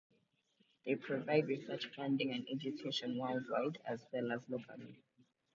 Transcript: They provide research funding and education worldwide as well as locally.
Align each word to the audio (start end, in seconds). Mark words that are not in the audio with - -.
They 0.83 0.95
provide 0.95 1.45
research 1.47 1.85
funding 1.95 2.31
and 2.33 2.47
education 2.51 3.19
worldwide 3.19 3.77
as 3.85 4.03
well 4.11 4.31
as 4.31 4.41
locally. 4.49 4.99